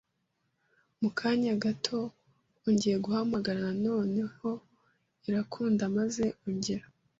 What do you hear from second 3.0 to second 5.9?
guhamagarana noneho irakunda